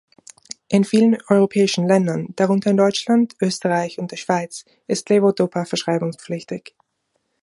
[0.67, 6.73] In vielen europäischen Ländern, darunter in Deutschland, Österreich und der Schweiz ist Levodopa verschreibungspflichtig.